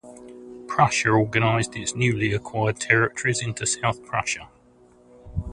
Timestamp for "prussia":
0.67-1.09, 4.03-4.49